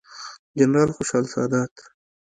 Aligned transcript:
جنرال 0.59 0.89
خوشحال 0.95 1.25
سادات، 1.33 1.73